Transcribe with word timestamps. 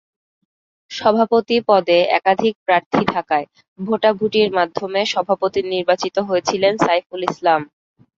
সভাপতি 0.91 1.57
পদে 1.67 1.97
একাধিক 2.17 2.53
প্রার্থী 2.65 3.03
থাকায় 3.13 3.45
ভোটাভুটির 3.79 4.49
মাধ্যমে 4.57 5.01
সভাপতি 5.13 5.59
নির্বাচিত 5.73 6.15
হয়েছিলেন 6.29 6.73
সাইফুল 6.85 7.21
ইসলাম। 7.29 7.61